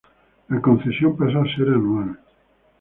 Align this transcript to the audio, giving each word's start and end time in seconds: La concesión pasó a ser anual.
La 0.49 0.59
concesión 0.59 1.15
pasó 1.15 1.41
a 1.43 1.55
ser 1.55 1.67
anual. 1.69 2.17